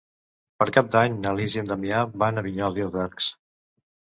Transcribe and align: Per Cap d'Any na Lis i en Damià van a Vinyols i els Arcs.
Per 0.61 0.65
Cap 0.77 0.87
d'Any 0.95 1.17
na 1.25 1.35
Lis 1.41 1.57
i 1.57 1.61
en 1.63 1.69
Damià 1.73 2.01
van 2.25 2.43
a 2.43 2.45
Vinyols 2.49 2.81
i 2.83 2.87
els 2.89 2.99
Arcs. 3.07 3.29